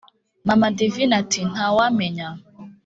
[0.47, 2.27] mama divine ati: ntawamenya!